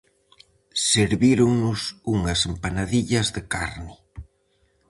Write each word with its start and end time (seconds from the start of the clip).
Servíronnos 0.89 1.81
unhas 2.15 2.39
empanadillas 2.51 3.27
de 3.35 3.41
carne. 3.53 3.93